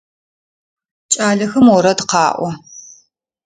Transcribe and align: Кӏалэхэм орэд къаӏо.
Кӏалэхэм 1.13 1.65
орэд 1.75 1.99
къаӏо. 2.09 2.49